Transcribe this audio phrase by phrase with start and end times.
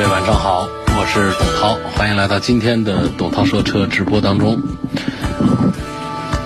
[0.00, 0.66] 各位晚上好，
[0.98, 4.62] 我是董涛，欢迎来到今天的董涛说车直播当中。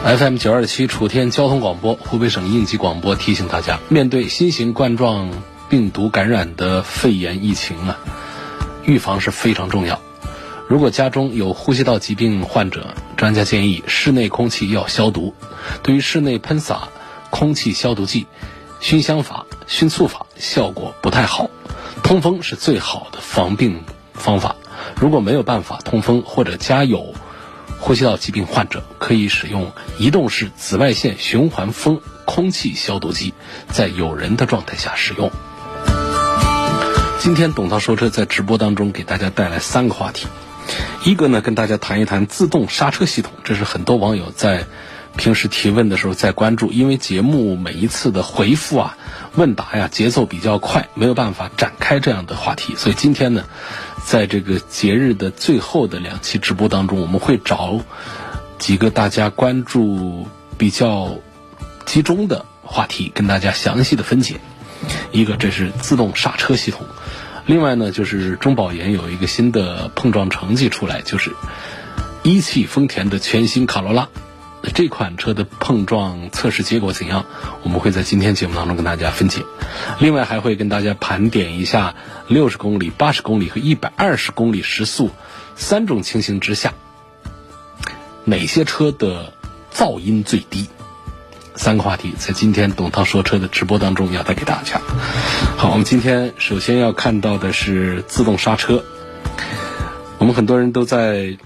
[0.02, 5.30] FM 九二七楚天交通广播，湖北省应急广播提醒大家，面对新型冠状
[5.68, 7.96] 病毒感染的肺炎疫情啊，
[8.86, 10.00] 预防是非常重要。
[10.66, 15.32] 如果家中有呼吸道疾病患者，专家建议室内空气要消毒。
[15.84, 16.88] 对于室内喷洒
[17.30, 18.26] 空气消毒剂，
[18.80, 21.48] 熏香法、熏醋法效果不太好。
[22.04, 24.56] 通风是最好的防病方法。
[24.94, 27.14] 如果没有办法通风，或者家有
[27.80, 33.32] 呼吸道疾病患者，可以使用移动式紫外线循环风空气消毒机，
[33.72, 35.30] 在有人的状态下使用。
[37.20, 40.26] 今天董涛说车在直播当中给大家带来三个话题，
[41.04, 44.66] 一个呢跟大家谈一谈自动刹车系统，这是很多网友在
[45.16, 48.96] 平时提问的时候再关注，因为节目每一次的回复啊。
[49.36, 53.44] 问答呀，节奏比较快，没有办法展开这样的话题，所以今天呢，
[54.04, 57.80] 在这个节日的最后的两期直播当中，我们会找
[58.60, 61.18] 几个大家关注比较
[61.84, 64.36] 集中的话题，跟大家详细的分解。
[65.10, 66.86] 一个这是自动刹车系统，
[67.46, 71.32] 另外呢就是中保研有一个新的碰撞成绩出来，就是
[72.22, 74.08] 一汽丰田的全新卡罗拉。
[74.72, 77.26] 这款车的碰撞测试结果怎样？
[77.62, 79.42] 我们会在今天节目当中跟大家分解。
[80.00, 81.94] 另外还会跟大家盘点一下
[82.28, 85.10] 六十公里、八十公里和一百二十公里时速
[85.54, 86.72] 三种情形之下，
[88.24, 89.34] 哪些车的
[89.72, 90.66] 噪音最低？
[91.54, 94.80] 三个话题在今天董涛说车的直播当中要带给大家。
[95.56, 98.82] 好，我们今天首先要看到的是自动刹车。
[100.18, 101.36] 我们很多人都在。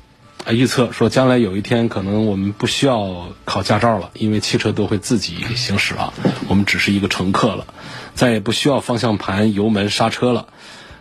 [0.52, 6.14] 预测说，将来有一天可能我们不需要考驾照了，因为汽车都会自己行驶了，
[6.48, 7.66] 我们只是一个乘客了，
[8.14, 10.48] 再也不需要方向盘、油门、刹车了。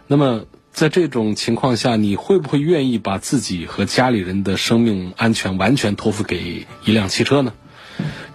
[0.07, 7.53] 那么，在这种情况下，你会不会愿意把自己和家里人的生命安全完全托付给一辆汽车呢？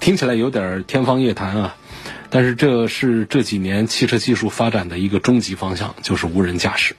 [0.01, 1.77] 听起来有点天方夜谭啊，
[2.31, 6.97] 但是这是这几年汽车技术发展的一个终极方向，就是无人驾驶。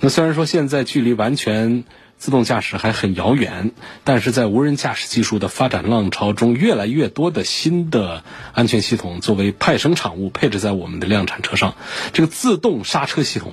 [0.00, 1.84] 那虽然说现在距离完全。
[2.24, 8.24] 自动驾驶还很遥远，但是在无人驾驶技术的发展浪潮中，越来越多的新的
[8.54, 11.74] 安全系统作为派生产物配置在我们的量产车上，
[12.14, 13.52] 这个自动刹车系统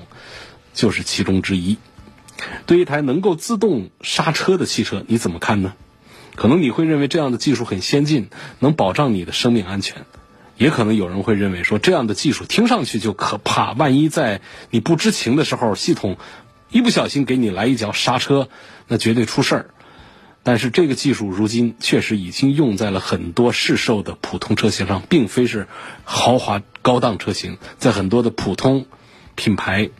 [0.73, 1.79] 就是其中之一。
[2.65, 5.73] 对一台能够自动刹车的汽车，你怎么看呢？
[6.35, 8.29] 可能你会认为这样的技术很先进，
[8.59, 10.03] 能保障你的生命安全；
[10.55, 14.39] 也可能有人会认为说，这样的技术听上去就可怕，万一在
[14.69, 16.15] 你不知情的时候，系统。
[16.71, 18.47] 一不小心给你来一脚刹车，
[18.87, 19.69] 那绝对出事儿。
[20.43, 25.67] 但是这个技术如今确实已经用在了很多市售的普通车型上，并非是
[26.03, 28.87] 豪华高档车型，在很多的普通
[29.35, 29.91] 品牌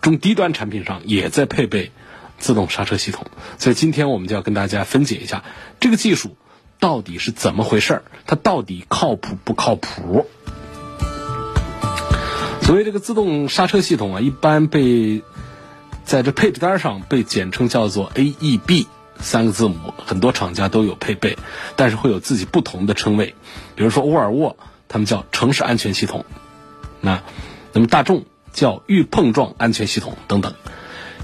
[0.00, 1.92] 中低端产品上也在配备
[2.38, 3.26] 自动刹车系统。
[3.58, 5.44] 所以今天我们就要跟大家分解一下
[5.78, 6.36] 这个技术
[6.80, 10.26] 到底是怎么回事儿，它到底靠谱不靠谱？
[12.62, 15.22] 所谓这个自动刹车系统啊，一般被
[16.04, 18.86] 在这配置单上被简称叫做 AEB
[19.18, 21.38] 三个字母，很多厂家都有配备，
[21.76, 23.34] 但是会有自己不同的称谓。
[23.76, 24.56] 比如说沃尔沃，
[24.88, 26.24] 他们叫城市安全系统；
[27.00, 27.22] 那
[27.72, 30.54] 那么大众叫预碰撞安全系统等等。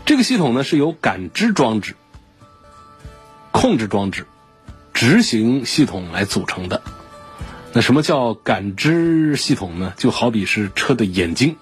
[0.06, 1.96] 这个系统呢是由感知装置、
[3.50, 4.26] 控制装置、
[4.94, 6.82] 执行系统来组成的。
[7.74, 9.92] 那什么叫感知系统呢？
[9.98, 11.56] 就好比是车的眼睛。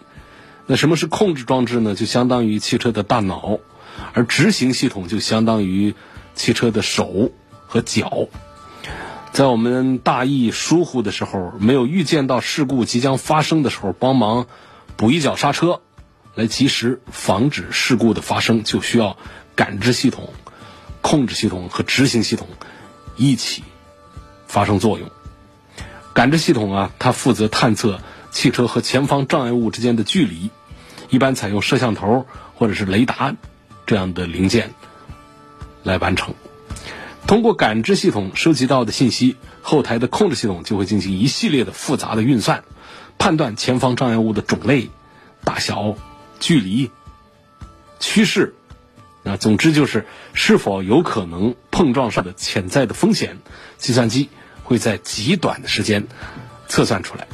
[0.69, 1.95] 那什么是控制装置呢？
[1.95, 3.61] 就相当于汽车的大脑，
[4.15, 5.95] 而执行系统就相当于
[6.35, 7.31] 汽车的手
[7.69, 8.27] 和脚。
[9.33, 14.49] 在我们大意疏忽的时候，没有预见到事故即将发生的时候，帮忙
[14.97, 15.83] 补一脚刹车，
[16.35, 19.17] 来及时防止事故的发生，就需要
[19.55, 20.33] 感知系统、
[21.01, 22.49] 控制系统和执行系统
[23.17, 23.63] 一起
[24.49, 25.09] 发生作用。
[26.13, 28.01] 感知系统啊，它负责探测。
[28.33, 30.51] 汽车和前方障碍物之间的距离，
[31.09, 33.35] 一般采用摄像头或者是雷达
[33.87, 34.75] 这样的零件
[35.83, 36.35] 来完成。
[37.27, 42.63] 通过感知系统收集到的信息，后台的控制系统就会进行一系列的复杂的运算，
[43.19, 44.91] 判断前方障碍物的种类、
[45.43, 45.97] 大小、
[46.39, 46.91] 距离、
[47.99, 48.55] 趋势，
[49.25, 53.39] 啊，总之就是是否有可能碰撞上的潜在的风险，
[53.77, 54.29] 计算机
[54.63, 56.07] 会在极短的时间
[56.69, 57.27] 测算出来。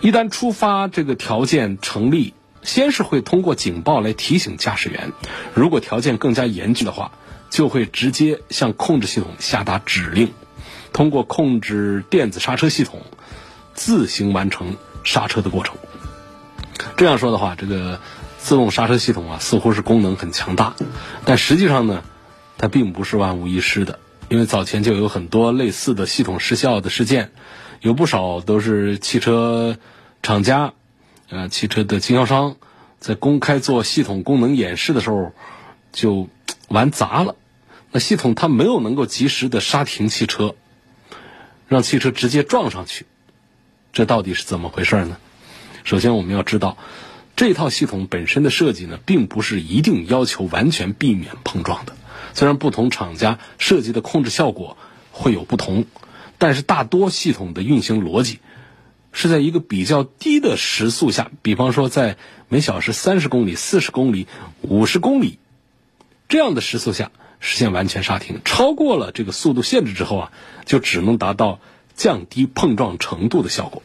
[0.00, 2.32] 一旦触发这个条件成立，
[2.68, 5.12] 先是会通过警报来提醒驾驶员，
[5.54, 7.12] 如果条件更加严峻的话，
[7.48, 10.34] 就会直接向控制系统下达指令，
[10.92, 13.00] 通过控制电子刹车系统
[13.72, 15.76] 自行完成刹车的过程。
[16.98, 18.00] 这样说的话，这个
[18.36, 20.76] 自动刹车系统啊，似乎是功能很强大，
[21.24, 22.02] 但实际上呢，
[22.58, 23.98] 它并不是万无一失的。
[24.28, 27.32] 因为早前就有很多类似的系统失效的事件，
[27.80, 29.78] 有不少都是汽车
[30.22, 30.74] 厂家、
[31.28, 32.56] 呃汽车的经销商
[32.98, 35.32] 在公开做系统功能演示的时候
[35.92, 36.28] 就
[36.68, 37.36] 玩砸了。
[37.90, 40.54] 那系统它没有能够及时的刹停汽车，
[41.68, 43.06] 让汽车直接撞上去，
[43.92, 45.16] 这到底是怎么回事呢？
[45.84, 46.76] 首先，我们要知道，
[47.34, 51.96] 这套系统本身的设计呢，并不是一定要求完全避免碰撞的。
[52.34, 54.76] 虽然不同厂家设计的控制效果
[55.12, 55.86] 会有不同，
[56.36, 58.40] 但是大多系统的运行逻辑
[59.12, 62.16] 是在一个比较低的时速下，比方说在
[62.48, 64.26] 每小时三十公里、四十公里、
[64.62, 65.38] 五十公里
[66.28, 67.10] 这样的时速下
[67.40, 68.40] 实现完全刹停。
[68.44, 70.32] 超过了这个速度限制之后啊，
[70.66, 71.60] 就只能达到
[71.94, 73.82] 降低碰撞程度的效果。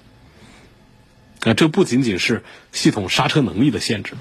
[1.41, 4.13] 啊，这不仅仅是系统刹车能力的限制，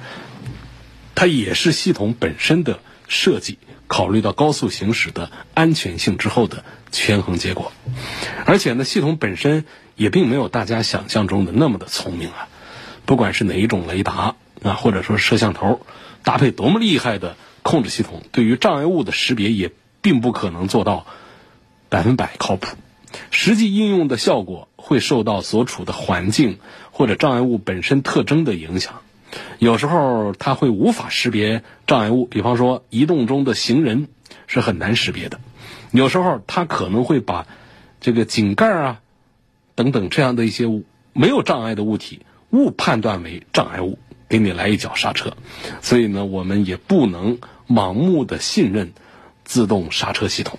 [1.14, 7.72] 它也是系统本身的设计考虑到高速行驶的安全性之后的权衡结果。
[8.44, 9.64] 而且呢，系统本身
[9.96, 12.48] 也并没有大家想象中的那么的聪明啊。
[13.04, 15.80] 不管是哪一种雷达啊，或者说摄像头，
[16.22, 21.06] 搭配多么厉害的控制系统，对于障碍物的识别也并不可能做到
[21.88, 22.76] 百分百靠谱。
[23.30, 26.58] 实际应用的效果会受到所处的环境
[26.92, 29.02] 或者障碍物本身特征的影响，
[29.58, 34.08] 有时候它会无法识别障碍物，比方说移动中的行人
[34.46, 35.38] 是很难识别的；
[35.90, 37.46] 有时候它可能会把
[38.00, 39.00] 这个井盖啊
[39.74, 42.20] 等等这样的一些物没有障碍的物体
[42.50, 43.98] 误判断为障碍物，
[44.28, 45.36] 给你来一脚刹车。
[45.80, 47.38] 所以呢，我们也不能
[47.68, 48.92] 盲目的信任
[49.44, 50.58] 自动刹车系统。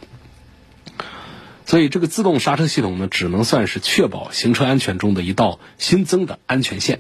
[1.66, 7.00] 所以，这个自动刹车系统呢，只能算是确保行车安全中的一道新增的安全线，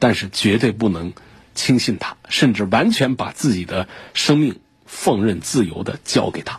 [0.00, 1.12] 但是绝对不能
[1.54, 6.58] 轻信它，甚至完全把自己的生命放任自由的交给它。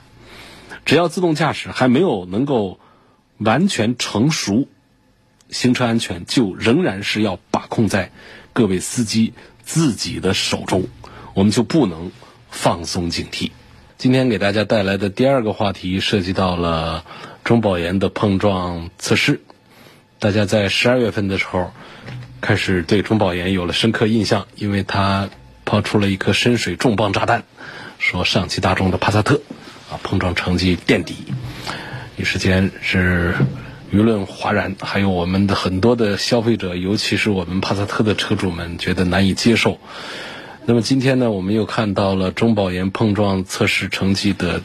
[0.85, 2.79] 只要自动驾驶还没有能够
[3.37, 4.67] 完全成熟，
[5.49, 8.11] 行车安全就仍然是要把控在
[8.53, 10.87] 各位司机自己的手中，
[11.33, 12.11] 我们就不能
[12.49, 13.51] 放松警惕。
[13.97, 17.03] 今天给大家带来的第二个话题涉及到了
[17.43, 19.41] 中保研的碰撞测试。
[20.19, 21.71] 大家在十二月份的时候
[22.41, 25.29] 开始对中保研有了深刻印象，因为他
[25.65, 27.43] 抛出了一颗深水重磅炸弹，
[27.99, 29.41] 说上汽大众的帕萨特
[29.91, 31.15] 啊碰撞成绩垫底，
[32.17, 33.35] 一时间是
[33.91, 39.79] 舆论哗然，还有我们的很多的消费者，尤其是我们帕萨特的车主们觉得难以接受。
[40.65, 44.63] 那么今天呢，我们又看到了中保研碰撞测试成绩的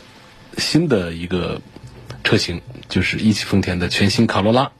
[0.56, 1.60] 新的一个
[2.24, 4.72] 车型，就是一汽丰田的全新卡罗拉。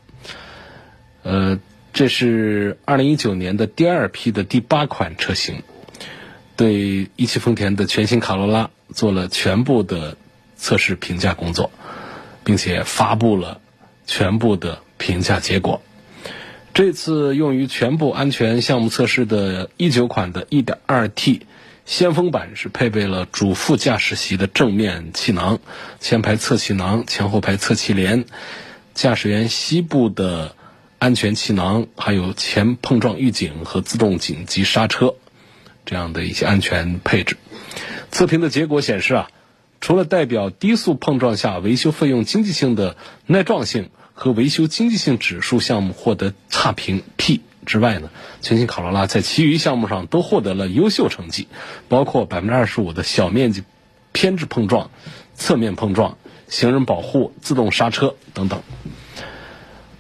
[1.23, 1.61] 呃，
[1.93, 5.63] 这是二零一九年的第二批的第八款车型，
[6.57, 10.17] 对一汽丰田的全新卡罗拉做了全部的
[10.57, 11.71] 测试评价工作，
[12.45, 13.61] 并且发布了
[14.07, 15.83] 全部的评价结果。
[16.75, 21.43] 这次用于全部安全项目测试的一九款的 1.2T
[21.85, 25.59] 先锋版是配备了主副驾驶席的正面气囊、
[26.01, 28.25] 前排侧气囊、前后排侧气帘、
[28.95, 30.55] 驾驶员膝部的
[30.99, 35.17] 安全气囊，还有前碰撞预警和自动紧急刹车
[35.85, 37.37] 这样的一些安全配置。
[38.13, 39.29] 测评的结果显示啊，
[39.83, 42.97] 除了代表低速碰撞下维修费用经济性的
[43.27, 43.91] 耐撞性。
[44.15, 48.11] 和维修经济性指数项目获得差评 P 之外呢，
[48.43, 51.49] 全新卡罗拉在其余项目上都获得了优秀成绩，
[51.89, 53.65] 包括百分之二十五的小面积
[54.13, 54.91] 偏置碰撞、
[55.35, 58.63] 侧面碰撞、行人保护、自动刹车等等。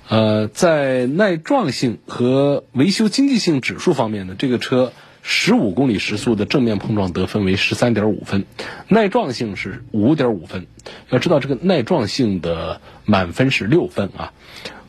[0.09, 4.93] 呃，在耐撞性和维修经济性指数方面呢，这个车。
[5.23, 8.45] 十五公里时速的正面碰撞得分为十三点五分，
[8.89, 10.67] 耐撞性是五点五分。
[11.11, 14.33] 要知道这个耐撞性的满分是六分啊，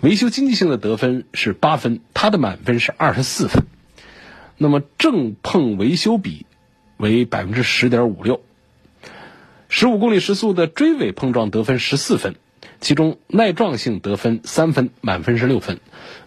[0.02, 3.64] 维修经济性的得分是八分，它的满分是二十四分。
[4.58, 6.48] 那么正碰维修比
[6.98, 8.42] 为百分之十点五六，
[9.70, 12.36] 十五公里时速的追尾碰撞得分十四分，
[12.84, 15.78] 其中耐撞性得分三分，满分是六分；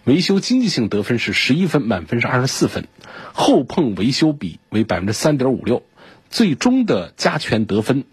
[0.05, 2.85] 维修经济性得分是十一分，满分是二十四分；
[3.31, 5.83] 后碰维修比为百分之三点五六，
[6.31, 8.05] 最终的加权得分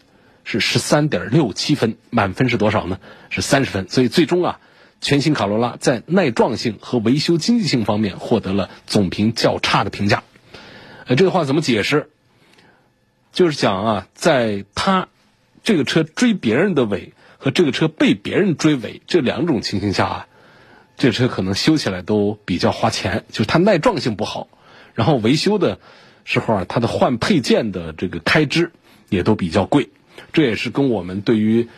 [0.45, 3.01] 是十三点六七分，满分是多少呢？
[3.31, 3.89] 是三十分。
[3.89, 4.61] 所以最终啊，
[5.01, 10.23] 全新卡罗拉在耐撞性和维修经济性方面获得了总评较差的评价。
[11.07, 12.11] 呃，这个话怎么解释？
[13.33, 15.09] 就是讲啊，在它
[15.63, 20.27] 这个车追别人的尾和这个车被别人追尾这两种情形下啊，
[20.97, 24.49] 这车可能修起来都比较花钱，就是它耐撞性不好，
[24.95, 25.79] 然后维修的
[26.25, 28.73] 时候啊，它的换配件的这个开支
[29.11, 29.91] 也都比较贵，
[30.33, 31.69] 这也是跟我们对于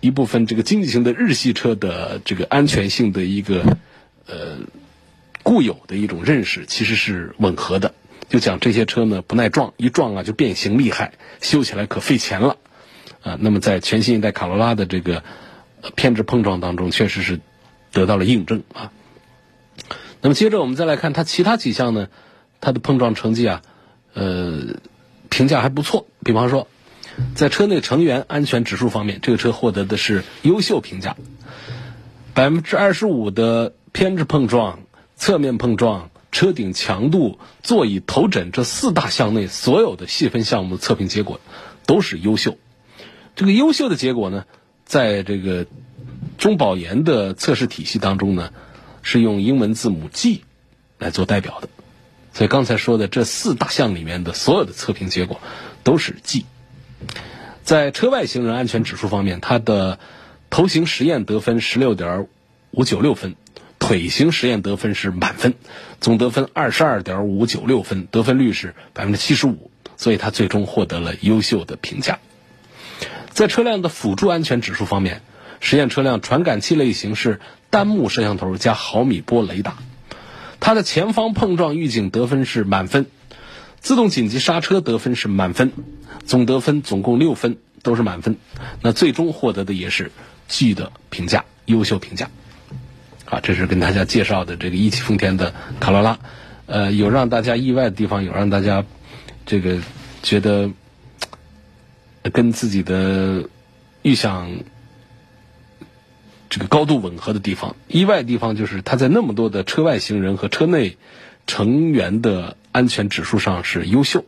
[0.00, 3.78] 一部分这个经济型的日系车的这个安全性的一个
[4.26, 4.58] 呃
[5.42, 7.94] 固有的一种认识其实是吻合的。
[8.28, 12.58] 就讲这些车呢不耐撞，一撞啊就变形厉害，修起来可费钱了，
[13.22, 15.22] 啊，那么在全新一代卡罗拉的这个
[15.94, 17.40] 偏置碰撞当中，确实是
[17.92, 18.92] 得到了印证啊。
[20.20, 22.08] 那么接着我们再来看它其他几项呢，
[22.60, 23.62] 它的碰撞成绩啊，
[24.14, 24.76] 呃，
[25.28, 26.06] 评价还不错。
[26.24, 26.68] 比方说，
[27.34, 31.16] 在车内成员安全指数方面，这个车获得的是优秀评价，
[32.34, 34.80] 百分之二十五的偏置碰撞、
[35.16, 36.10] 侧面碰撞。
[36.30, 41.40] 车顶强度、座椅头枕这四大项内所有的细分项目测评结果
[41.86, 42.58] 都是优秀。
[43.38, 44.46] 这个优秀的结果呢，
[44.84, 45.68] 在这个
[46.38, 48.50] 中保研的测试体系当中呢，
[49.02, 50.42] 是用英文字母 G
[50.98, 51.68] 来做代表的。
[52.34, 55.40] 所以刚才说的这四大项里面的所有的测评结果
[55.84, 56.46] 都是 G。
[57.62, 60.00] 在车外行人安全指数方面，它的
[60.50, 62.26] 头型实验得分十六点
[62.72, 63.36] 五九六分。
[63.78, 65.54] 腿型实验得分是满分，
[66.00, 72.18] 总得分二十二点五九六分，得分率是百分之七十五，所以它最终获得了优秀的评价。
[73.38, 75.22] 在车辆的辅助安全指数方面，
[75.60, 77.38] 实验车辆传感器类型是
[77.70, 79.74] 单目摄像头加毫米波雷达，
[80.58, 83.06] 它的前方碰撞预警得分是满分，
[83.78, 85.70] 自动紧急刹车得分是满分，
[86.26, 88.38] 总得分总共六分都是满分，
[88.82, 90.10] 那最终获得的也是
[90.48, 92.30] G 的评价，优秀评价。
[93.24, 96.18] 啊，这是跟大家介绍的这个一汽丰田的卡罗拉，
[96.66, 98.84] 呃，有让大家意外的地方，有让大家
[99.46, 99.78] 这个
[100.24, 100.72] 觉得
[102.22, 103.48] 跟自己的
[104.02, 104.50] 预想
[106.48, 107.76] 这个高度吻合的地方。
[107.88, 110.96] 意外地方就是它在那么多的车外行人和车内
[111.46, 114.24] 成员的安全指数上是优秀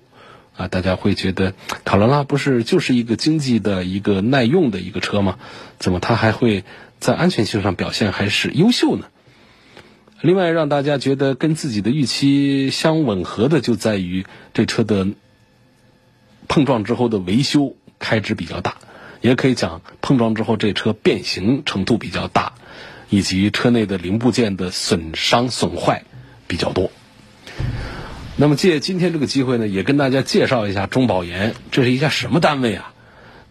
[0.56, 1.54] 啊，大家会觉得
[1.85, 5.38] 卡罗拉不是就是一个经济的一个耐用的一个车吗？
[5.78, 6.64] 怎么它还会？
[7.00, 9.06] 在安全性上表现还是优秀呢。
[10.20, 15.09] 另外，让大家觉得跟自己的预期相吻合的，就在于这车的
[16.47, 18.78] 碰撞之后的维修开支比较大，
[19.21, 22.54] 也可以讲碰撞之后这车变形程度比较大，
[23.09, 26.02] 以及车内的零部件的损伤损坏
[26.49, 26.90] 比较多。
[28.37, 32.92] 那么，借今天这个机会呢，也跟大家介绍一下中保研，这是一家什么单位啊？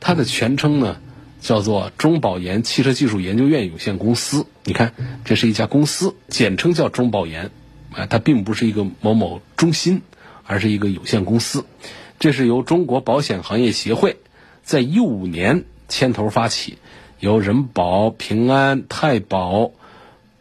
[0.01, 0.98] 它的全称呢？
[1.41, 4.46] 叫做中保研汽车技术研究院有限公司。
[4.65, 7.51] 你看，这是一家公司，简称叫中保研，
[7.94, 10.01] 啊，它并不是一个某某中心，
[10.44, 11.63] 而是一个有限公司。
[12.20, 14.18] 这是由中国保险行业协会
[14.69, 16.77] 在一五年牵头发起，
[17.19, 19.71] 由人保、平安、太保、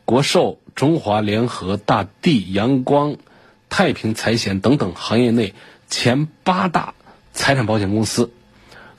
[0.04, 3.16] 国寿、中华联合、大地、阳光、
[3.70, 5.54] 太平财险等等行业内
[5.88, 6.92] 前八大
[7.32, 8.30] 财产保险公司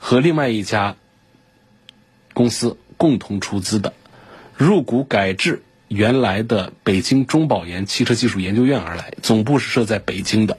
[0.00, 0.96] 和另外一家。
[2.34, 3.92] 公司共同出资的，
[4.56, 10.58] 入股改制原来的北京中保研汽车技术研究院而来，总部是设在北京的，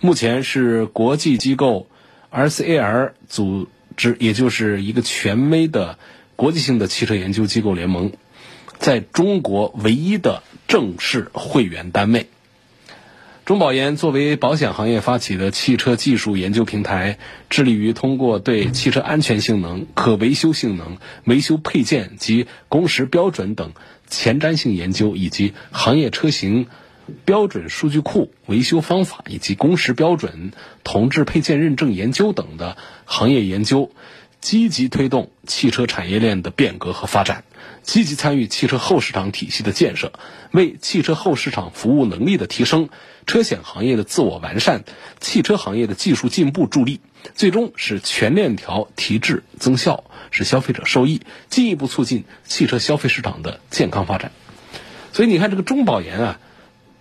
[0.00, 1.88] 目前是国际机构
[2.30, 3.66] RCAR 组
[3.96, 5.98] 织，也就是一个权威的
[6.36, 8.12] 国际性的汽车研究机构联盟，
[8.78, 12.28] 在中国唯一的正式会员单位。
[13.44, 17.18] 中保研作为保险行业发起的汽车技术研究平台，
[17.50, 23.72] 致力于通过对汽车安全性能、可维修性能、维修配件及工时标准等
[24.08, 26.68] 前瞻性研究，以及行业车型
[27.24, 33.90] 标准数据库、维修方法以及工时标准、同质配件认证研究等的行业研究，
[34.40, 37.44] 积极推动汽车产业链的变革和发展。
[37.82, 40.14] 积极参与汽车后市场体系的建设，
[40.52, 42.88] 为汽车后市场服务能力的提升、
[43.26, 44.84] 车险行业的自我完善、
[45.20, 47.00] 汽车行业的技术进步助力，
[47.34, 51.20] 最终使全链条提质增效，使消费者受益，
[51.50, 54.32] 进一步促进汽车消费市场的健康发展。
[55.12, 56.40] 所以你看，这个中保研啊，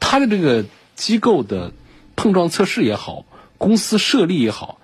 [0.05, 1.71] 它的这个机构的
[2.17, 3.25] 碰撞测试也好，
[3.57, 4.81] 公司设立也好，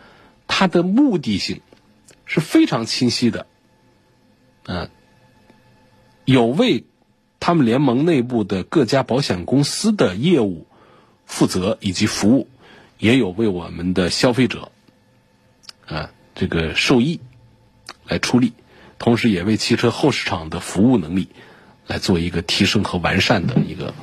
[0.47, 1.59] 它的目的性
[2.25, 3.45] 是非常清晰的，
[4.65, 4.89] 嗯。
[6.23, 6.85] 有为
[7.39, 10.67] 他们联盟内部的各家保险公司的业务
[11.25, 12.47] 负责以及服务，
[12.97, 14.71] 也有为我们的消费者
[15.85, 17.19] 啊这个受益
[18.07, 18.53] 来出力，
[18.99, 21.27] 同时也为汽车后市场的服务能力
[21.87, 23.93] 来做一个提升和完善的一个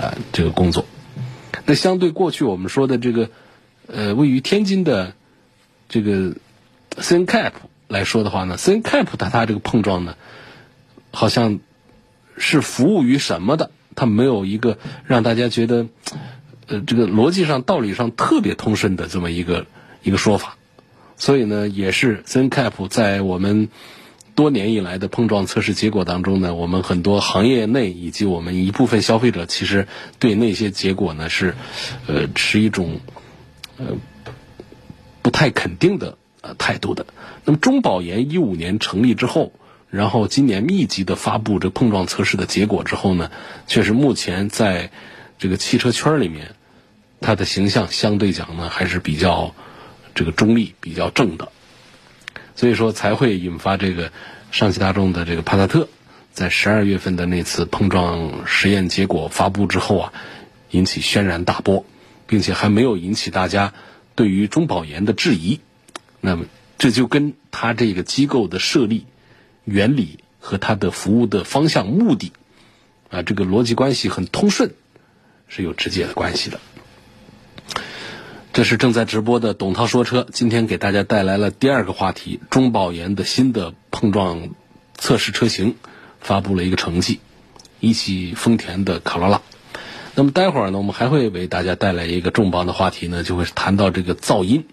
[0.00, 0.84] 啊这个工作。
[1.66, 3.30] 那相对过去我们说的这个
[3.86, 5.14] 呃位于天津的
[5.88, 6.34] 这个
[6.96, 7.52] CNCAP
[7.88, 10.16] 来说的话呢，CNCAP 它它这个碰撞呢。
[11.14, 11.60] 好像
[12.38, 13.70] 是服务于什么的？
[13.94, 15.88] 它没有一个让大家觉得，
[16.66, 19.66] 呃，这个逻辑上、道理上特别通顺的这么一个
[20.02, 20.56] 一个说法。
[21.18, 23.68] 所以呢，也是 ZenCap 在我们
[24.34, 29.86] 多年以来的碰撞测试结果当中呢，我们很多行业内以及我们一部分消费者，其实
[30.18, 31.54] 对那些结果呢是，
[32.06, 33.00] 呃，持一种
[33.78, 33.86] 呃
[35.22, 37.06] 不太肯定的呃态度的。
[37.44, 39.52] 那么中保研一五年成立之后。
[39.92, 43.30] 然后今年密集的发布这碰撞测试的结果之后呢，
[43.66, 44.90] 确实目前在
[45.38, 46.54] 这个汽车圈里面，
[47.20, 49.54] 它的形象相对讲呢还是比较
[50.14, 51.52] 这个中立、比较正的，
[52.54, 54.12] 所以说才会引发这个
[54.50, 55.88] 上汽大众的这个帕萨特
[56.32, 60.12] 在十二月份的那次碰撞实验结果发布之后啊，
[60.70, 61.84] 引起轩然大波，
[62.26, 63.72] 并且还没有引起大家
[64.14, 65.60] 对于中保研的质疑。
[66.20, 66.46] 那么
[66.78, 69.06] 这就跟他这个机构的设立。
[69.64, 72.32] 原理和它的服务的方向、目的，
[73.10, 74.74] 啊，这个逻辑关系很通顺，
[75.46, 76.60] 是有直接的关系的。
[78.52, 84.50] 这是正在直播的董涛说车，今天给大家带来了第二个话题：中保研的新的碰撞
[84.94, 85.76] 测试车型
[86.20, 87.20] 发布了一个成绩，
[87.80, 89.40] 一汽丰田的卡罗拉。
[90.14, 94.66] 那么待会儿呢，我们还会为大家带来一个重磅的话题呢，就会谈到这个噪音。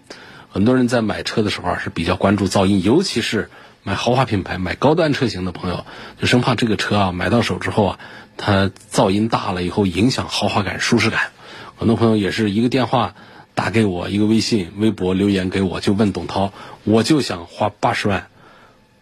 [0.50, 3.48] 很多人在买车的时候啊，是比较关注噪音，尤其是。
[3.82, 5.86] 买豪华品牌、买高端车型的朋友，
[6.20, 7.98] 就生怕这个车啊买到手之后啊，
[8.36, 11.30] 它噪音大了以后影响豪华感、舒适感。
[11.78, 13.14] 很多朋友也是一个电话
[13.60, 16.54] 打给我，一个微信、微博留言给我，就问董涛，
[16.84, 18.28] 我就想花八十万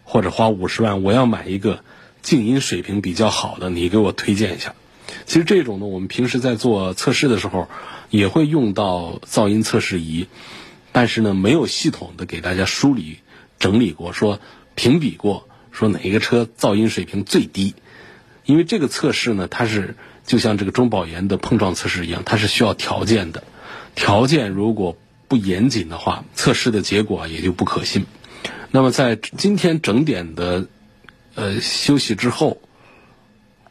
[0.03, 1.81] 或者花五十万，我要买一个
[2.21, 4.75] 静音水平比较好的，你给我推荐一下。
[5.25, 7.69] 其实这种呢，我们平时在做测试的时候
[8.09, 10.27] 也会用到噪音测试仪，
[10.91, 13.19] 但是呢，没有系统的给大家梳理
[13.59, 14.41] 整理过，说。
[14.75, 17.75] 评比过，说哪一个车噪音水平最低？
[18.45, 23.43] 因为这个测试呢，它是就像这个中保研的碰撞测试一样，它是需要条件的。
[23.99, 24.95] 条件如果
[25.27, 28.05] 不严谨的话，测试的结果也就不可信。
[28.71, 30.67] 那么在今天整点的
[31.35, 32.61] 呃休息之后，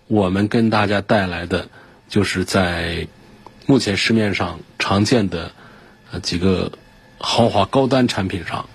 [0.06, 1.70] 我们跟大家带来的
[2.10, 3.08] 就是在
[3.64, 5.52] 目前市面上常见的
[6.22, 6.72] 几个
[7.16, 8.68] 豪华高端产品上，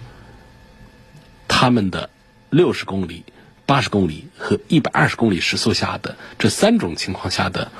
[1.47, 2.09] 他们的。
[2.49, 3.23] 六十公里、
[3.65, 7.71] 八十公里和一百二十公里时速下的这三种情况下的，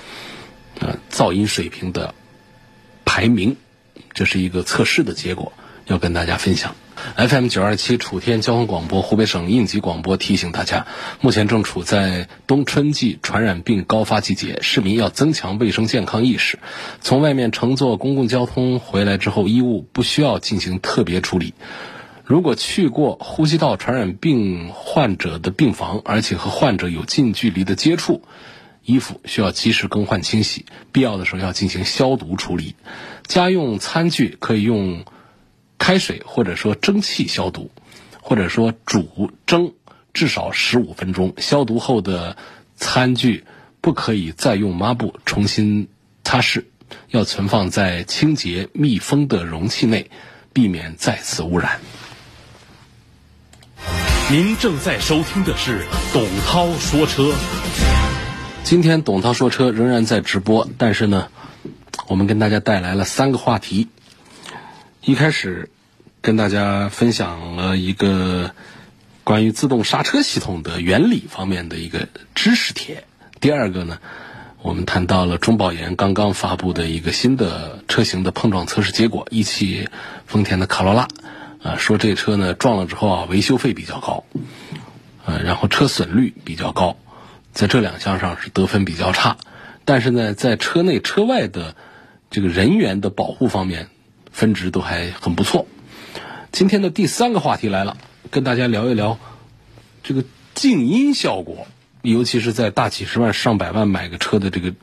[0.80, 2.16] 呃，噪音水平的
[3.06, 3.56] 排名，
[4.14, 5.54] 这是一个测试的结果，
[5.88, 6.76] 要跟大家分享。
[7.18, 10.86] FM 九二七楚天交通广播，湖北省应急广播提醒大家，
[11.20, 16.60] 目前正处在冬春季传染病高发季节，市民要增强卫生健康意识。
[17.02, 21.54] 从外面乘坐公共交通回来之后，衣物不需要进行特别处理。
[22.24, 28.22] 如果去过呼吸道传染病患者的病房，而且和患者有近距离的接触，
[28.86, 32.76] 衣服需要及时更换清洗，必要的时候要进行消毒处理。
[33.28, 35.06] 家用餐具可以用
[35.78, 37.72] 开水或者说蒸汽消毒，
[38.22, 39.74] 或者说煮蒸
[40.14, 41.34] 至少十五分钟。
[41.38, 42.36] 消毒后的
[42.76, 43.46] 餐具
[43.80, 45.88] 不可以再用抹布重新
[46.24, 46.66] 擦拭，
[47.10, 50.12] 要存放在清洁密封的容器内，
[50.52, 51.80] 避免再次污染。
[54.30, 57.34] 您正在收听的是董涛说车。
[58.64, 61.28] 今天董涛说车仍然在直播，但是呢，
[62.08, 63.90] 我们跟大家带来了三个话题。
[65.02, 65.70] 一开始
[66.22, 68.52] 跟大家分享了一个
[69.26, 73.04] 关于自动刹车系统的原理方面的一个知识帖。
[73.42, 74.00] 第二个呢，
[74.62, 79.90] 我们谈到了中保研刚刚发布的一个新的车型的碰撞测试结果，一汽
[80.26, 81.08] 丰田的卡罗拉。
[81.62, 84.24] 啊，说这车呢撞了之后啊，维修费比较高，
[85.26, 86.98] 呃，然后车损率比较高，
[87.54, 89.38] 在这两项上是得分比较差，
[89.86, 91.76] 但是呢，在车内车外的
[92.32, 93.90] 这个人员的保护方面，
[94.32, 95.68] 分值都还很不错。
[96.52, 97.98] 今天的第三个话题来了，
[98.32, 99.20] 跟大家聊一聊
[100.02, 100.24] 这个
[100.56, 101.68] 静音效果，
[102.02, 104.74] 尤其是在大几十万、上百万买个车的这个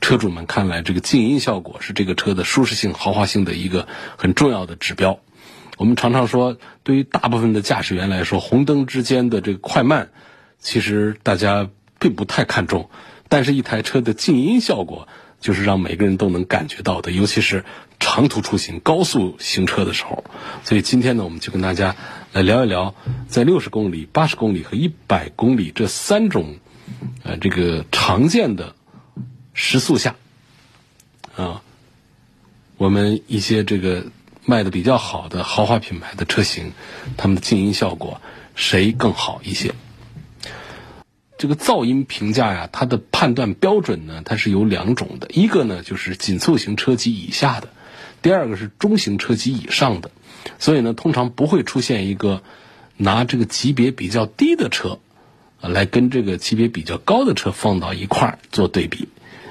[0.00, 5.20] 车主们看来，这个静音效果是这个车的舒适性、豪华性的一个很重要的指标。
[5.76, 10.10] 我们常常说，对于大部分的驾驶员来说，红灯之间的这个快慢，
[10.58, 11.68] 其实大家
[11.98, 12.90] 并不太看重，
[13.28, 15.08] 但是一台车的静音效果
[15.40, 17.64] 就是让每个人都能感觉到的，尤其是
[18.00, 20.24] 长途出行、高速行车的时候。
[20.64, 21.96] 所以今天呢，我们就跟大家
[22.32, 22.94] 来聊一聊，
[23.28, 26.56] 在六十公里、八十公里和一百公里这三种
[27.22, 28.74] 呃这个常见的
[29.52, 30.16] 时速下
[31.36, 31.62] 啊，
[32.76, 34.06] 我们一些这个
[34.44, 36.72] 卖的比较好的豪华品牌的车型，
[37.16, 38.20] 它们的静音效果
[38.54, 39.74] 谁更好一些？
[41.38, 47.68] 这个噪音评价呀，它的判断标准呢，它是有两种的，一个呢就是紧凑型车级以下的，
[48.20, 50.10] 第二个是中型车级以上的。
[50.58, 52.42] 所以呢，通常不会出现一个
[52.96, 54.98] 拿这个级别比较低的车
[55.60, 59.08] 来跟这个级别比较高的车放到一块做对比。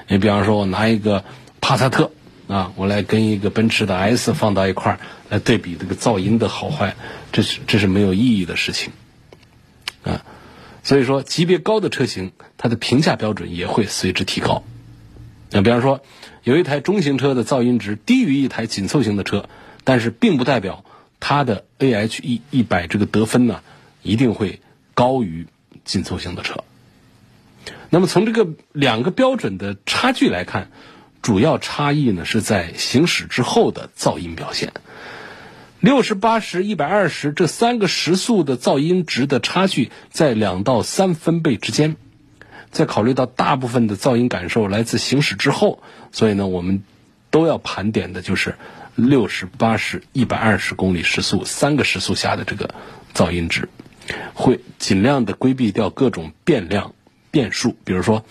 [0.07, 1.23] 你比方说，我拿一个
[1.61, 2.11] 帕萨特
[2.47, 6.95] 啊，我来跟一个奔驰的 S 放到一块来对比这个噪音的好坏，
[7.31, 8.91] 这是这是没有意义的事情。
[10.87, 14.63] 所以说，级别高的车型，它的评价标准也会随之提高。
[15.51, 15.99] 那比方说，
[16.43, 19.49] 有一台中型车的噪音值低于一台紧凑型的车，
[19.83, 20.85] 但是并不代表
[21.19, 23.63] 它的 AHE 一百这个得分呢
[24.01, 24.61] 一定会
[24.93, 25.47] 高于
[25.83, 26.63] 紧凑型的车。
[27.89, 30.71] 那么从这个两个标准的差距来看，
[31.21, 34.71] 主要差异呢是在行驶之后的噪音表现。
[35.79, 41.95] 六十八十一百二十这三个时速的噪音值的差距在两到三分贝之间。
[42.69, 46.83] 再考虑到大部分的噪音感受来自行驶之后，所以呢，我们
[47.29, 48.55] 都要盘点的就是
[48.95, 52.73] 六十八十一百二十公里时速三个时速下的这个
[53.13, 53.69] 噪音值，
[54.33, 56.93] 会尽量的规避掉各种变量
[57.31, 58.25] 变数，比如说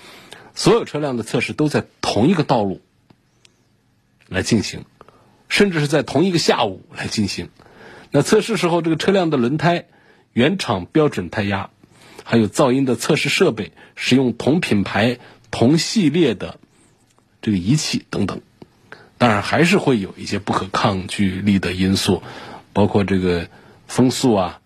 [0.55, 2.83] 所有车辆的测试都在同一个道路
[4.29, 4.85] 来进行。
[5.49, 7.49] 甚至是在同一个下午来进行。
[8.11, 9.87] 那测试时候，这个车辆的轮胎、
[10.33, 11.71] 原厂标准胎压，
[12.25, 15.19] 还有噪音的测试设备，使用同品牌、
[15.51, 16.59] 同系列的
[17.43, 18.41] 这个仪器等等。
[19.19, 22.23] 当然，还是会有一些不可抗拒力的因素，
[22.73, 23.49] 包括这个
[23.87, 24.61] 风速啊，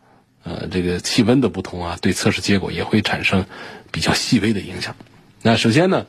[0.44, 3.46] 呃，这个气温的不同啊，对测试结果也会产生
[3.90, 4.96] 比较细微的影响。
[5.42, 6.06] 那首先呢，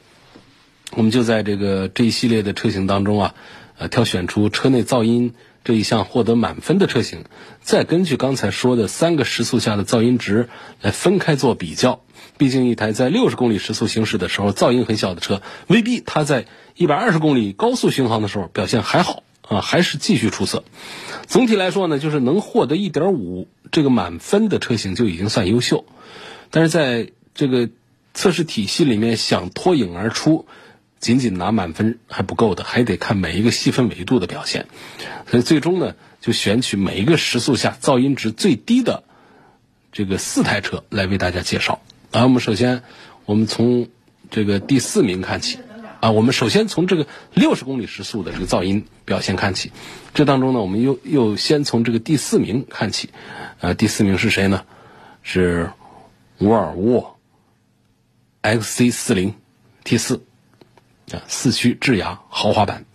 [0.91, 3.35] 我们就在这个这一系列的车型当中啊。
[3.81, 7.25] 呃，挑选出车内噪音这一项获得满分的车型，
[7.61, 10.49] 再根据刚才说的三个时速下的噪音值
[10.81, 12.01] 来分开做比较。
[12.37, 20.63] 毕竟一台在六十公里时速行驶的时候噪音很小的车，未必它在一百二十公里高速巡航的时候表现还好啊，还是继续出色。
[21.25, 25.85] 总体来说呢，就是能获得一点五这个满分的车型就已经算优秀。
[26.51, 27.67] 但是在这个
[28.13, 30.45] 测试体系里面想脱颖而出。
[31.01, 34.67] 仅仅拿满分还不够的，还得看每一个细分维度的表现。
[35.27, 39.03] 所以最终呢，就选取每一个时速下噪音值最低的
[39.91, 41.81] 这个四台车来为大家介绍。
[42.11, 42.83] 啊，我们首先
[43.25, 43.89] 我们从
[44.29, 45.59] 这个第四名看起。
[46.01, 49.71] 啊，我们首先从这个六十公里时速的这个噪音表现看起，
[50.15, 53.11] 这当中呢，我们又又先从这个第四名看起，
[53.59, 54.65] 呃，第四名是谁呢？
[55.21, 55.69] 是
[56.39, 57.19] 沃尔沃
[58.41, 59.35] XC 四零
[59.83, 60.23] T 四，
[61.11, 62.85] 啊，四驱智雅豪华版，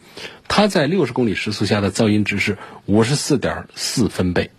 [0.48, 4.50] 它在六十公里时速下的噪音值是五十四点四分贝。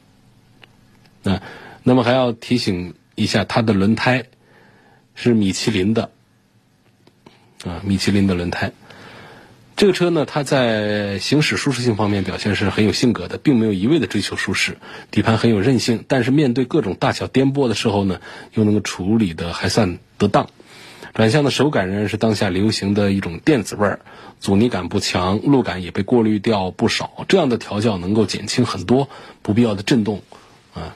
[1.23, 1.41] 啊，
[1.83, 4.25] 那么还要提醒一下，它的轮胎
[5.15, 6.11] 是米其林的，
[7.65, 8.71] 啊，米其林的轮胎。
[9.75, 14.77] 这个车呢，它在行驶舒适性方面表现是很有性格的，并没有一味的追求舒适，
[15.11, 18.19] 底盘很有韧性，但是面对各种大小颠簸的时候呢，
[18.53, 20.49] 又能够处理的还算得当。
[21.17, 24.01] 转向的手感仍然是当下流行的一种电子味儿，
[24.39, 27.25] 阻尼感不强，路感也被过滤掉不少。
[27.27, 29.09] 这样的调教能够减轻很多
[29.41, 30.21] 不必要的震动，
[30.75, 30.95] 啊，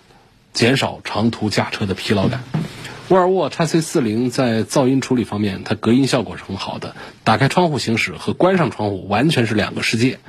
[0.54, 2.44] 减少长途驾车的疲劳感。
[3.10, 6.96] 沃尔沃 x C 四零在噪音处理方面，它隔音效果是很好的。
[7.24, 10.20] 打开窗户行驶和关上窗户完全是两个世界，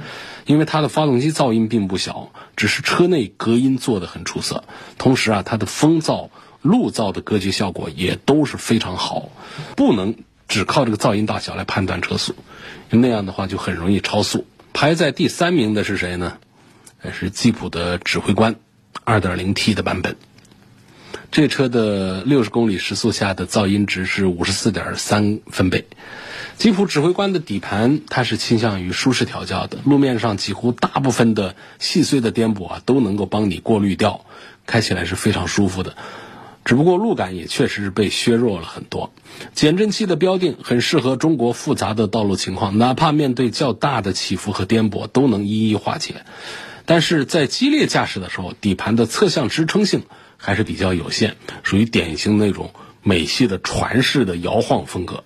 [0.47, 4.65] 因为它的发动机噪音并不小，只是车内隔音做得很出色。
[4.97, 6.31] 同时啊，它的风噪。
[6.63, 9.29] 路噪的隔绝效果也都是非常好，
[9.77, 10.15] 不能
[10.49, 12.35] 只靠这个噪音大小来判断车速，
[12.91, 14.47] 那样的话就很容易超速。
[14.73, 16.39] 排在第三名的是谁呢？
[17.13, 18.55] 是吉普的指挥官
[19.05, 20.17] ，2.0T 的版本。
[21.33, 25.87] 这车的六十公里时速下的噪音值是五十四点三分贝。
[26.59, 34.25] 吉普指挥官的底盘它是倾向于舒适调教的，路面上几乎大部分的细碎的颠簸啊都能够帮你过滤掉，
[34.67, 35.97] 开起来是非常舒服的。
[36.65, 39.13] 只不过路感也确实是被削弱了很多，
[39.55, 46.25] 减震器的标定很适合中国复杂的道路情况，哪怕面对较大的起伏和颠簸都能一一化解。
[46.85, 50.03] 但是在激烈驾驶的时候，底盘的侧向支撑性
[50.37, 52.71] 还是比较有限，属于典型那种
[53.03, 55.25] 美系的船式的摇晃风格。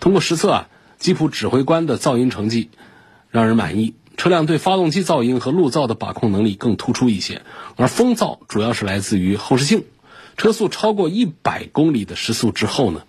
[0.00, 2.70] 通过实测啊，吉普指挥官的噪音成绩
[3.30, 3.94] 让人满意。
[4.16, 7.42] 车辆对发动机噪音和路噪的把控能力更突出一些，
[7.76, 9.84] 而风噪主要是来自于后视镜。
[10.36, 13.02] 车速超过一百公里的时速之后呢，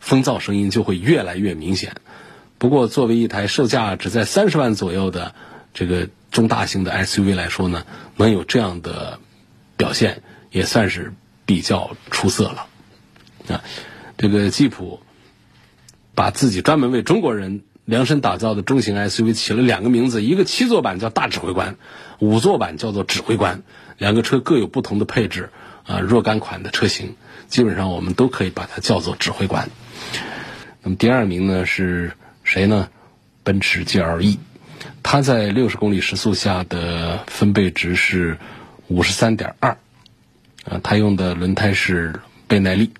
[0.00, 1.96] 风噪声音就会越来越明显。
[2.58, 5.34] 不过，作为一台售价只在三十万左右的
[5.74, 7.84] 这个中大型的 SUV 来说呢，
[8.16, 9.18] 能有这样的
[9.76, 11.12] 表现也算是
[11.46, 12.66] 比较出色了。
[13.48, 13.62] 啊，
[14.18, 15.00] 这个吉普
[16.14, 17.62] 把自己专门为中国人。
[17.86, 21.76] 量身打造的中型 SUV 起了两个名字，一个七座版叫大指挥官，
[22.20, 23.64] 五座版叫做指挥官。
[23.98, 25.50] 两个车各有不同的配置
[25.86, 27.16] 啊，若干款的车型，
[27.48, 29.68] 基本上我们都可以把它叫做指挥官。
[30.82, 32.12] 那么第二名呢是
[32.44, 32.88] 谁呢？
[33.42, 34.38] 奔驰 GLE，
[35.02, 38.38] 它在六十公里时速下的分贝值是
[38.88, 39.78] 五十三点二，
[40.64, 42.92] 啊，它用的轮胎是倍耐力。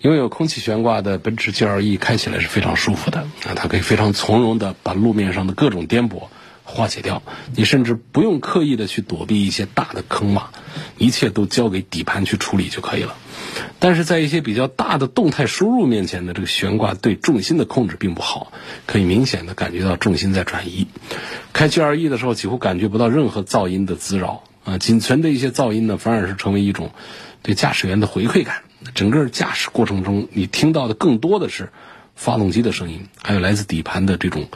[0.00, 6.28] 拥有空气悬挂的奔驰 GLE 开起来是非常舒服的啊，它可以非常从容的把路面上的各种颠簸
[6.68, 7.22] 化解掉，
[7.56, 10.44] 你甚至不用刻意的去躲避一些大的坑洼，
[10.98, 13.16] 一切都交给底盘去处理就可以了。
[13.78, 18.52] 但是在一些比较大的动态输入面前呢，这个悬挂对重心的控制并不好，
[18.86, 20.86] 可以明显的感觉到重心在转移。
[21.52, 26.90] 开 GLE 的时候几乎感觉不到任何噪音的滋扰啊，仅存的一些噪音呢，反而是成为一种
[27.42, 28.62] 对驾驶员的回馈感。
[28.94, 31.72] 整个驾驶过程中，你听到的更多的是
[32.14, 34.48] 发动机的声音，还有来自底盘的这种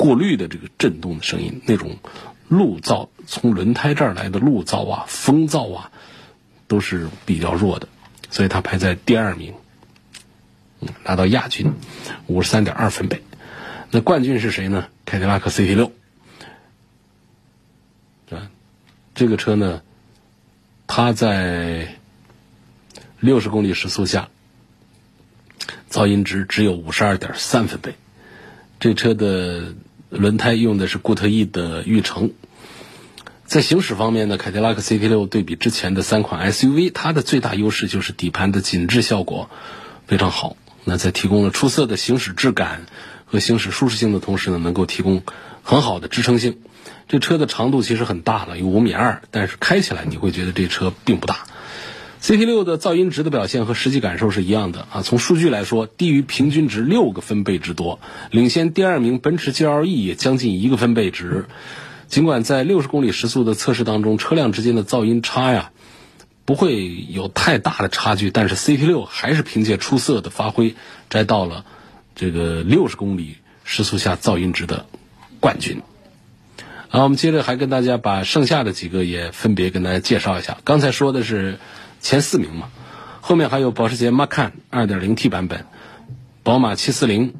[0.00, 1.98] 过滤的这个震动的声音，那种
[2.48, 5.92] 路噪从轮胎这儿来的路噪啊、风噪啊，
[6.68, 7.86] 都是比较弱的，
[8.30, 9.52] 所以它排在第二名，
[11.04, 11.74] 拿到亚军，
[12.26, 13.22] 五十三点二分贝。
[13.90, 14.88] 那冠军是谁呢？
[15.04, 15.92] 凯迪拉克 CT 六，
[18.30, 18.50] 啊，
[19.14, 19.82] 这个车呢，
[20.86, 21.96] 它在。
[23.22, 24.30] 六十公里时速下，
[25.90, 27.94] 噪音值只有五十二点三分贝。
[28.78, 29.74] 这车的
[30.10, 32.32] 轮胎用的是固特异的玉成。
[33.46, 39.50] 在行驶方面呢，凯迪拉克 CT 六对比之前的三款 SUV，它的最大优势就是底盘的紧致效果
[40.06, 40.56] 非常好。
[40.84, 42.86] 那在提供了出色的行驶质感
[43.24, 45.22] 和行驶舒适性的同时呢，能够提供
[45.62, 46.58] 很好的支撑性。
[47.08, 51.46] 这车的长度其实很大了，有五米二，但是开起来你会觉得这车并不大。
[52.22, 57.98] CT 六的噪音值的表现和实际感受是一样的啊，从数据来说低于平均值六个分贝之多，
[58.30, 61.46] 领先第二名奔驰 GLE 也将近一个分贝值。
[62.08, 65.72] 尽管在六十公里时速的测试当中，车辆之间的噪音差呀
[66.44, 70.74] 不会有太大的差距，但是 CT 六还是凭借出色的发挥
[71.08, 71.64] 摘到了
[72.14, 74.84] 这个六十公里时速下噪音值的
[75.40, 75.80] 冠军。
[76.90, 80.58] 啊，我们接着还跟大家把剩下的几个也分别跟大家介绍一下。
[80.64, 81.58] 刚才说的是。
[82.00, 82.68] 前四名嘛，
[83.20, 85.66] 后面还有保时捷 Macan 2.0T 版本，
[86.42, 87.32] 宝马740，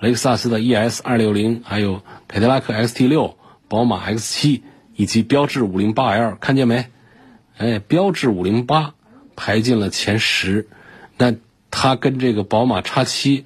[0.00, 3.34] 雷克萨斯的 ES 260，还有凯迪拉克 XT6，
[3.68, 4.62] 宝马 X7
[4.94, 6.86] 以及标致 508L，看见没？
[7.58, 8.92] 哎，标致508
[9.34, 10.68] 排进了前十，
[11.18, 11.34] 那
[11.70, 13.44] 它跟这个宝马 X7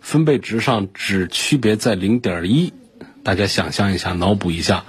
[0.00, 2.72] 分贝值上只区别在0.1，
[3.22, 4.84] 大家想象一下，脑补一下，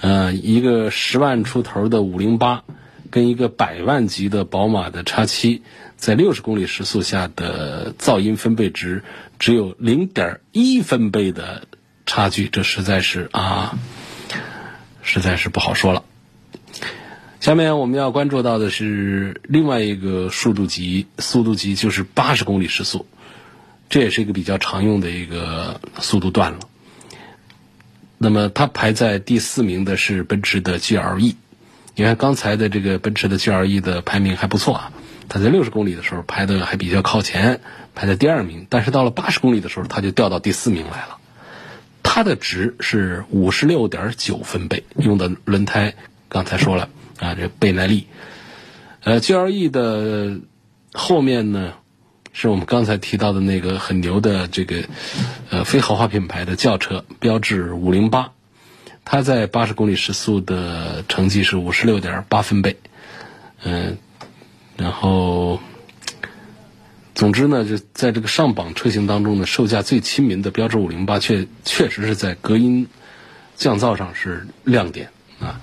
[0.00, 2.60] 呃，一个十万出头的508。
[3.10, 5.62] 跟一个百万级的宝马的叉七，
[5.96, 9.02] 在六十公里时速下的噪音分贝值
[9.38, 11.66] 只有零点一分贝的
[12.06, 13.78] 差距，这实在是啊，
[15.02, 16.04] 实在是不好说了。
[17.40, 23.06] 下面我们要关注到的是另外一个速度级，速度级就是八十公里时速，
[23.88, 26.58] 这也是一个比较常用的一个速度段了。
[28.18, 31.36] 那么它排在第四名的是奔驰的 GLE。
[31.98, 34.92] 你看刚才的这个奔驰的 GLE 的排名还不错啊，
[35.28, 37.60] 它在六十公里的时候排的还比较靠前，
[37.96, 38.68] 排在第二名。
[38.70, 41.18] 但是到了八十公里的时候，它就掉到第四名来了。
[42.04, 45.94] 它的值是五十六点九分贝，用的轮胎
[46.28, 48.06] 刚才说了啊，这倍耐力。
[49.02, 50.38] 呃，GLE 的
[50.92, 51.72] 后面呢，
[52.32, 54.84] 是我们刚才提到的那个很牛的这个
[55.50, 58.30] 呃非豪华品牌的轿车，标致五零八。
[59.10, 62.76] 它在八十公里时速的成绩是五十六点八分贝，
[63.64, 63.96] 嗯，
[64.76, 65.60] 然后，
[67.14, 72.86] 总之呢，就在这个上榜车型当中呢，售价最亲民的标致五零八，确确实是在隔音
[73.56, 75.08] 降噪上是亮点
[75.40, 75.58] 啊。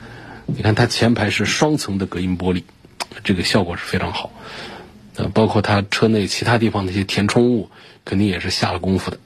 [0.47, 2.63] 你看它前排是双层的隔音玻璃，
[3.23, 4.31] 这个效果是非常好。
[5.17, 7.69] 呃，包括它车内其他地方的一些填充物，
[8.05, 9.19] 肯定也是下了功夫的。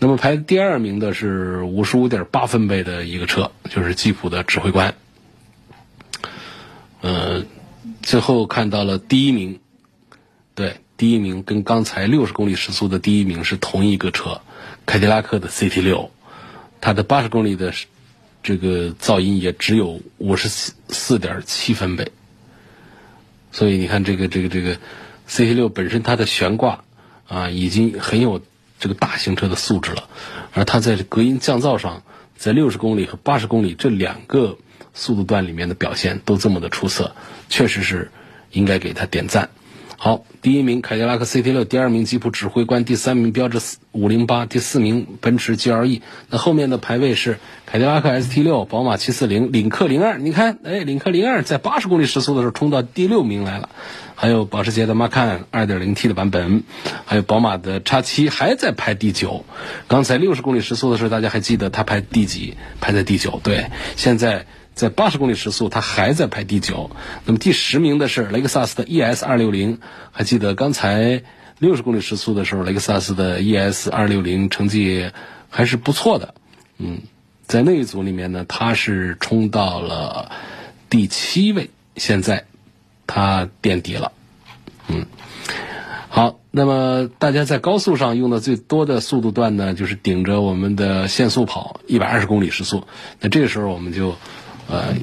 [0.00, 4.94] 那么排第二名的是五十五点八分贝的一个车，就是吉普的指挥官。
[7.00, 7.44] 呃，
[8.02, 9.60] 最后看到了第一名
[10.54, 14.40] 对，第一名跟刚才六十公里时速的第一名是同一个车，
[14.86, 16.10] 凯迪拉克的 CT 六，
[16.80, 17.72] 它的八十公里的
[18.42, 22.12] 这个噪音也只有五十四四点七分贝。
[23.50, 24.76] 所以你看，这个这个这个
[25.28, 26.84] CT 六本身它的悬挂
[27.26, 28.42] 啊，已经很有
[28.78, 30.08] 这个大型车的素质了，
[30.52, 32.02] 而它在隔音降噪上，
[32.36, 34.56] 在六十公里和八十公里这两个
[34.94, 37.14] 速度段里面的表现都这么的出色，
[37.48, 38.10] 确实是
[38.52, 39.50] 应该给它点赞。
[40.00, 43.58] 好，第一名凯迪拉克 CT 六，第二名吉普指挥官，第三名标致
[43.90, 46.02] 五零八，第四名奔驰 GLE。
[46.30, 50.16] 那后面的排位是凯迪拉克 ST 六，宝马七四零，领克零二。
[50.18, 53.70] 你看，哎，领克零二在八十公里时速的时候冲到第六名来了。
[54.14, 56.62] 还有保时捷的 Macan 二点零 T 的版本，
[57.04, 59.44] 还有宝马的叉七还在排第九。
[59.88, 62.56] 刚才六十公里时速的时候，大家还记得它排第几？
[62.80, 63.40] 排在第九。
[63.42, 64.46] 对，现在。
[64.78, 66.92] 在八十公里时速，它还在排第九。
[67.24, 69.80] 那么第十名的是雷克萨斯的 ES 二六零，
[70.12, 71.24] 还记得刚才
[71.58, 75.10] 六十公里时速的时候，雷克萨斯的 ES 二六零成绩
[75.50, 76.32] 还是不错的。
[76.78, 77.00] 嗯，
[77.48, 80.30] 在那一组里面呢，它是冲到了
[80.88, 82.44] 第七位，现在
[83.08, 84.12] 它垫底了。
[84.86, 85.06] 嗯，
[86.08, 92.84] 好，那么大家在高速上用的最多的速度段呢，就是顶着我们的限速跑一百二十公里时速。
[93.18, 94.14] 那这个时候我们就。
[94.70, 94.94] 呃，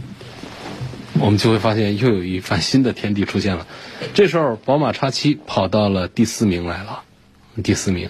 [1.20, 3.66] 我们就会发现又有一番新的天地出现了。
[4.14, 7.04] 这时候，宝马叉七跑到了第四名来了，
[7.64, 8.10] 第四名，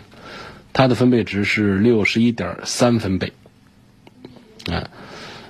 [0.73, 3.31] 它的分贝值是六十一点三分贝，
[4.69, 4.89] 啊，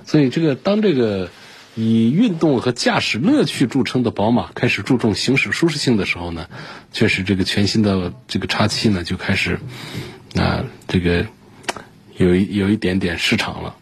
[0.04, 1.28] 所以这个当这个
[1.74, 6.48] 以运动和驾驶乐趣著称的宝马开始注重行驶舒适性的时候呢，
[6.92, 9.58] 确实这个全新的这个叉七呢就开始
[10.36, 11.26] 啊，这个
[12.16, 13.74] 有一有一点点市场了。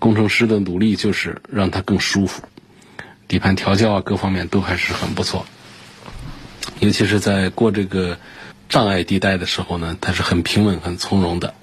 [0.00, 2.42] 工程师的努力就是让它更舒服，
[3.28, 5.46] 底盘调教啊各方面都还是很不错，
[6.80, 8.18] 尤其是在过这个
[8.68, 11.54] 障碍地带的时候呢，它是很平稳、很从容的。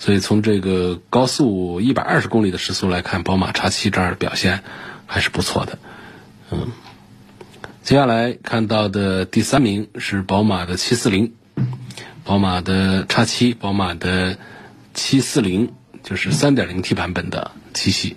[0.00, 4.62] 所以从这个高速一百二十公里的时速来看，宝马叉七这儿表现
[5.06, 5.78] 还是不错的。
[6.50, 6.68] 嗯，
[7.84, 11.32] 接下来看到的第三名是宝马的七四零，
[12.24, 14.36] 宝马的叉七，宝马的
[14.94, 15.72] 七四零。
[16.04, 18.16] 就是三点零 T 版本的七系，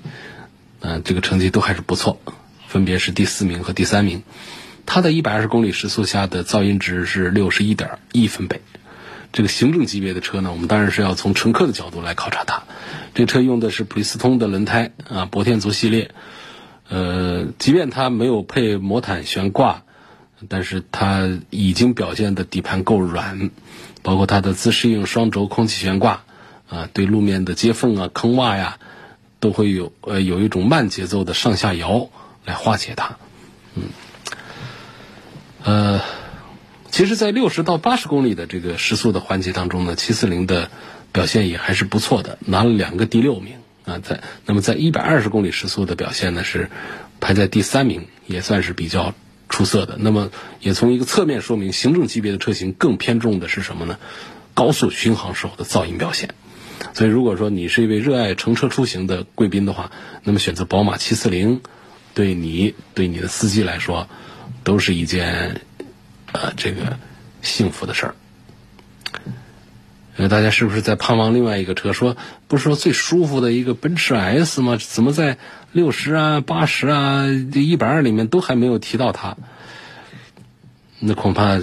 [0.79, 2.19] 嗯，这个成绩都还是不错，
[2.67, 4.23] 分别是第四名和第三名。
[4.85, 8.61] 它的一百二十公里时速下的噪音值是六十一点一分贝。
[9.31, 12.63] 这个行政级别的车呢，我们当然是要从乘客的角度来考察它。
[13.13, 16.11] 这车用的是普利司通的轮胎啊，博天族系列。
[16.89, 19.83] 呃，即便它没有配魔毯悬挂，
[20.49, 23.51] 但是它已经表现的底盘够软，
[24.01, 26.23] 包括它的自适应双轴空气悬挂。
[26.67, 28.77] 啊，对路面的接缝啊、坑洼呀，
[29.41, 32.09] 都会有呃有一种慢节奏的上下摇
[32.45, 33.17] 来化解它。
[33.75, 33.83] 嗯，
[35.63, 36.01] 呃，
[36.89, 40.69] 其实，在六十到八十公里的这个时速的环节当中呢，七四零的
[41.11, 43.99] 表现也还是不错的，拿了两个第六名啊。
[43.99, 46.69] 在那么在一百二十公里时速的表现呢，是
[47.19, 49.13] 排在第三名，也算是比较
[49.49, 49.97] 出色的。
[49.99, 53.97] 那么也从一个侧面说明，行政级别的车型更偏重的是什么呢？
[54.53, 56.35] 高速巡航时候的噪音表现。
[56.93, 59.91] 所以，如果说你是一位热爱乘车出行的贵宾的话，
[60.23, 61.61] 那么选择宝马七四零，
[62.13, 64.07] 对你对你的司机来说，
[64.63, 65.61] 都是一件
[66.31, 66.97] 呃这个
[67.41, 68.15] 幸福的事儿。
[70.17, 71.93] 呃，大家是不是在盼望另外一个车？
[71.93, 72.17] 说
[72.47, 74.77] 不是说最舒服的一个奔驰 S 吗？
[74.77, 75.37] 怎么在
[75.71, 79.37] 六十啊、八十啊、一百二里面都还没有提到它？
[80.99, 81.59] 那恐怕。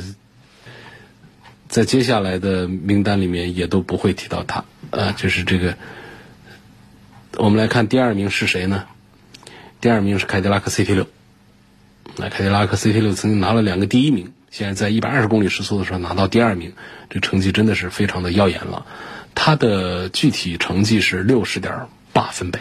[1.68, 5.76] 在接下来的名单里面也都不会提到它，啊，就是这个。
[7.36, 8.86] 我们来看第二名是谁呢？
[9.80, 11.06] 第二名是凯迪拉克 CT 六。
[12.16, 16.72] 那凯迪拉克 CT 六曾经拿了两个第一名，现在在一百二十公里时速的时候拿到第二名，
[17.10, 18.86] 这成绩真的是非常的耀眼了。
[19.34, 22.60] 它的具体成绩是六十点八分贝，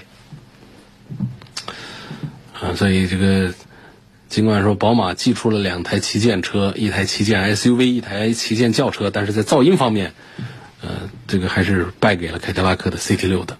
[2.54, 3.54] 啊，所以这个。
[4.30, 10.14] 尽管说宝马寄出了两台旗舰车，一台旗舰 SUV，一台旗舰轿车，但是在噪音方面，
[10.82, 13.58] 呃，这个还是败给了凯迪拉克的 CT 六的。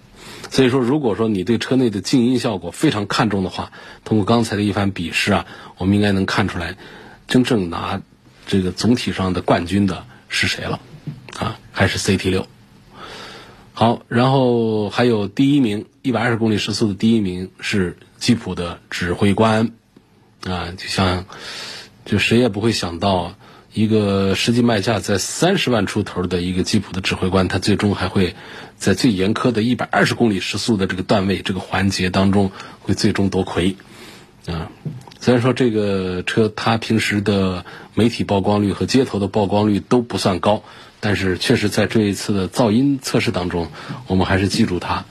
[0.50, 3.70] 所以说，如果说你对车内的静音效果非常看重的话，
[4.04, 5.46] 通过刚才的一番比试啊，
[5.76, 6.76] 我们应该能看出来，
[7.26, 8.00] 真正拿
[8.46, 10.80] 这个总体上的冠军的是谁了？
[11.38, 12.46] 啊，还是 CT 六。
[13.74, 19.72] 好，然后还有第一名，一百二十公里时速的第一名是吉普的指挥官。
[20.44, 21.26] 啊，就像，
[22.04, 23.34] 就谁也不会想到，
[23.78, 28.34] 一个实际卖价在三十万出头的一个吉普的指挥官，他最终还会
[28.76, 32.50] 在最严苛的一百二十公里时速的这个段位这个环节当中，
[32.80, 33.76] 会最终夺魁。
[34.48, 34.72] 啊，
[35.20, 37.64] 虽然说这个车它平时的
[37.94, 40.64] 媒体曝光率和街头的曝光率都不算高，
[40.98, 43.68] 但是确实在这一次的噪音测试当中，
[44.08, 45.04] 我们还是记住它。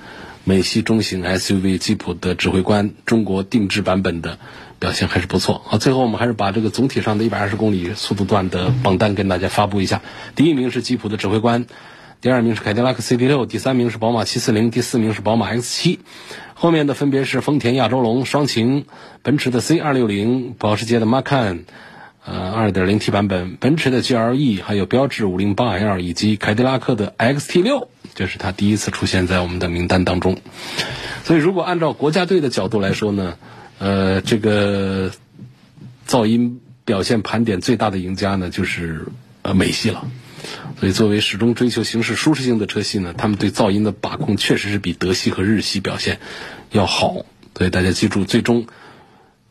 [0.44, 4.40] 美系中型 SUV 吉普的指挥官中国定制版本的
[4.80, 5.78] 表现还是不错啊。
[5.78, 10.02] 最后我们还是把这个总体上的一百二十公里速度段的榜单跟大家发布一下。
[10.36, 11.66] 第一名是吉普的指挥官，
[12.22, 16.00] 第二名是凯迪拉克 CT6，第三名是宝马740，第四名是宝马 X7。
[16.54, 18.86] 后面的分别是丰田亚洲龙、双擎、
[19.22, 21.66] 奔驰的 C260、保时捷的 Macan，
[22.26, 27.88] 呃，2.0T 版本，奔驰的 GLE，还有标致 508L 以及凯迪拉克的 XT6。
[28.16, 30.38] 这是他第一次出现在我们的名单当中，
[31.24, 33.36] 所以如果按照国家队的角度来说呢，
[33.80, 35.12] 呃，这个
[36.08, 39.08] 噪音表现盘点最大的赢家呢，就是
[39.42, 40.10] 呃美系了。
[40.80, 46.20] 所以作为始终追求行驶舒适性的车系呢，他们对噪音的把控确实是比德系和日系表现
[46.72, 47.26] 要好。
[47.56, 48.68] 所以大家记住，最终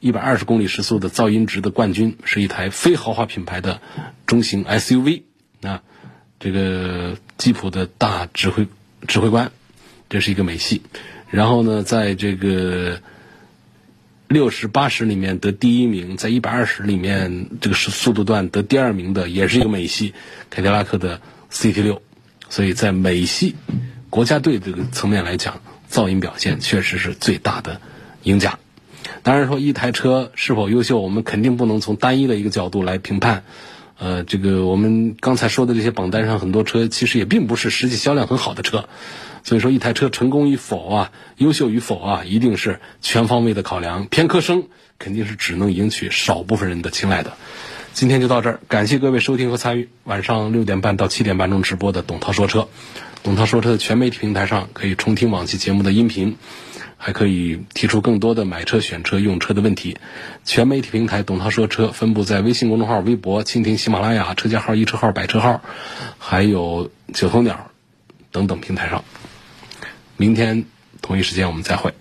[0.00, 3.80] 一百二十公里时速的噪音值的冠军是一台非豪华品牌的
[4.26, 5.22] 中型 SUV
[5.62, 5.82] 啊。
[6.38, 8.68] 这个吉普的大指挥
[9.08, 9.50] 指挥官，
[10.08, 10.82] 这是一个美系。
[11.30, 13.00] 然后呢，在这个
[14.28, 20.14] 六十八十里面得第一名，在一百二十里面这个是速度段得第二名的，也是一个美系
[20.50, 21.20] 凯迪拉克的
[21.52, 22.02] CT 六。
[22.48, 23.54] 所以在美系
[24.10, 25.60] 国家队这个层面来讲，
[25.90, 27.80] 噪音表现确实是最大的
[28.22, 28.58] 赢家。
[29.22, 33.44] 当然说一台车是否优秀，我们肯定不能从单一的一个角度来评判。
[33.98, 38.88] 呃，这个我们刚才说的这些榜单上很多车，其实也并不是实际销量很好的车，
[39.46, 44.06] 所以说一台车成功与否啊，优秀与否啊，一定是全方位的考量。
[44.06, 44.64] 偏科生
[44.98, 47.34] 肯定是只能赢取少部分人的青睐的。
[47.92, 52.66] 今天就到这儿，感谢各位收听和参与晚上六点半到七点半钟直播的董涛说车。
[53.22, 56.36] 董涛说车的全媒体平台上可以重听往期节目的音频。
[56.98, 59.98] 还可以提出更多的买车、选车、用车的问题。
[60.46, 65.60] 全媒体平台“董涛说车”分布在微信公众号、微博、蜻蜓、喜马拉雅、车架号、一车号、百车号，
[66.16, 67.70] 还有九头鸟
[68.32, 69.04] 等等平台上。
[70.16, 70.64] 明天
[71.02, 71.92] 同一时间我们再会。